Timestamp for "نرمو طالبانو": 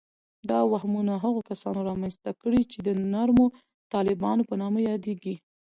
3.13-4.43